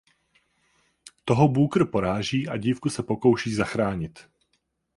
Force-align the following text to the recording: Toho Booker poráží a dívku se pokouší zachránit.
Toho 1.25 1.47
Booker 1.47 1.85
poráží 1.85 2.47
a 2.47 2.57
dívku 2.57 2.89
se 2.89 3.03
pokouší 3.03 3.53
zachránit. 3.53 4.27